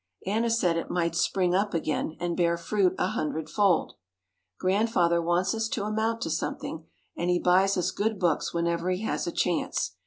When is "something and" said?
6.31-7.29